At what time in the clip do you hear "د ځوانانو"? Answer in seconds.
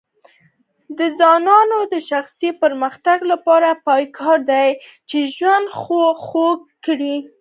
0.97-1.77